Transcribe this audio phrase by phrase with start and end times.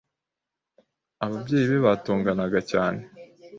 [1.25, 3.01] ababyeyi be batonganaga cyane